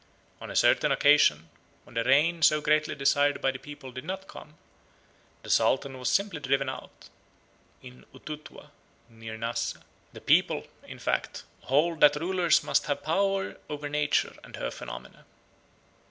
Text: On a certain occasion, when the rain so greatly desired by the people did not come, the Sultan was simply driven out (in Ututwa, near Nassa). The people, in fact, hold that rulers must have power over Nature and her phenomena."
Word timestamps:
On 0.41 0.49
a 0.49 0.55
certain 0.55 0.91
occasion, 0.91 1.51
when 1.83 1.93
the 1.93 2.03
rain 2.03 2.41
so 2.41 2.59
greatly 2.59 2.95
desired 2.95 3.39
by 3.39 3.51
the 3.51 3.59
people 3.59 3.91
did 3.91 4.03
not 4.03 4.27
come, 4.27 4.55
the 5.43 5.49
Sultan 5.51 5.99
was 5.99 6.09
simply 6.09 6.39
driven 6.39 6.69
out 6.69 7.09
(in 7.83 8.03
Ututwa, 8.11 8.71
near 9.11 9.37
Nassa). 9.37 9.83
The 10.11 10.21
people, 10.21 10.65
in 10.87 10.97
fact, 10.97 11.43
hold 11.65 11.99
that 11.99 12.15
rulers 12.15 12.63
must 12.63 12.87
have 12.87 13.03
power 13.03 13.57
over 13.69 13.89
Nature 13.89 14.35
and 14.43 14.55
her 14.55 14.71
phenomena." 14.71 15.23